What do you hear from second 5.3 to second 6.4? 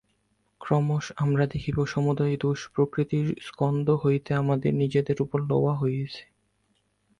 লওয়া হইতেছে।